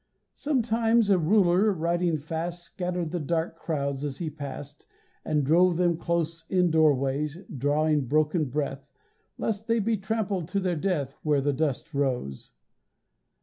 Sometimes 0.33 1.11
a 1.11 1.19
ruler 1.19 1.71
riding 1.71 2.17
fast 2.17 2.63
Scattered 2.63 3.11
the 3.11 3.19
dark 3.19 3.55
crowds 3.55 4.03
as 4.03 4.17
he 4.17 4.31
passed, 4.31 4.87
And 5.23 5.43
drove 5.43 5.77
them 5.77 5.95
close 5.95 6.43
In 6.49 6.71
doorways, 6.71 7.37
drawing 7.55 8.07
broken 8.07 8.45
breath 8.45 8.89
Lest 9.37 9.67
they 9.67 9.77
be 9.77 9.97
trampled 9.97 10.47
to 10.47 10.59
their 10.59 10.75
death 10.75 11.13
Where 11.21 11.39
the 11.39 11.53
dust 11.53 11.93
rose. 11.93 12.49